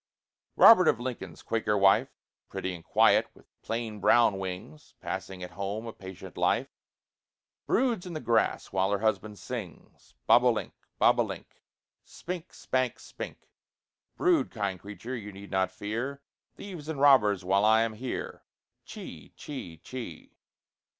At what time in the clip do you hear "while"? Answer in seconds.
8.71-8.89, 17.45-17.63